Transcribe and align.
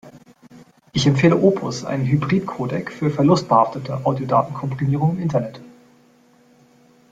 Ich 0.93 1.05
empfehle 1.05 1.37
Opus, 1.37 1.85
einen 1.85 2.07
Hybridcodec, 2.07 2.91
für 2.91 3.11
verlustbehaftete 3.11 4.03
Audiodatenkomprimierung 4.03 5.11
im 5.17 5.21
Internet. 5.21 5.61